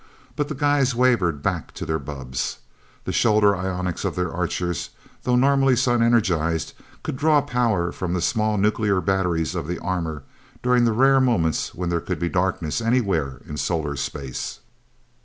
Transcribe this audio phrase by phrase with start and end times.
[0.35, 2.57] But the guys wavered back to their bubbs.
[3.05, 4.89] The shoulder ionics of their Archers,
[5.21, 10.23] though normally sun energized, could draw power from the small nuclear batteries of the armor
[10.63, 14.61] during the rare moments when there could be darkness anywhere in solar space.